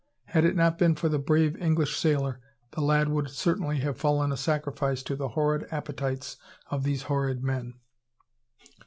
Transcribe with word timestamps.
Had 0.25 0.45
it 0.45 0.55
not 0.55 0.79
been 0.79 0.95
for 0.95 1.09
the 1.09 1.19
brave 1.19 1.55
English 1.61 1.95
sailor, 1.95 2.41
the 2.71 2.81
lad 2.81 3.07
would 3.09 3.29
certainly 3.29 3.81
have 3.81 3.99
fallen 3.99 4.31
a 4.31 4.35
sacrifice 4.35 5.03
to 5.03 5.15
the 5.15 5.27
horrid 5.37 5.67
appetites 5.71 6.37
of 6.71 6.83
these 6.83 7.03
horrid 7.03 7.43
men. 7.43 7.75